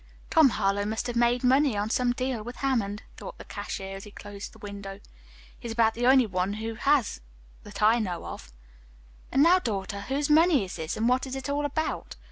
[0.31, 4.03] "Tom Harlowe must have made money on some deal with Hammond," thought the cashier, as
[4.03, 4.99] he closed the window.
[5.59, 7.21] "He is about the only one who has
[7.61, 8.51] that I know of."
[9.31, 12.15] "And now, daughter, whose money is this, and what is it all about?"